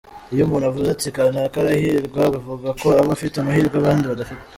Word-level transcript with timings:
Iyo 0.33 0.41
umuntu 0.45 0.65
avuze 0.67 0.87
ati 0.91 1.07
kanaka 1.15 1.55
arahirwa 1.61 2.21
bivuga 2.33 2.69
ko 2.81 2.87
aba 3.01 3.11
afite 3.15 3.35
amahirwe 3.37 3.75
abandi 3.77 4.05
badafite. 4.11 4.43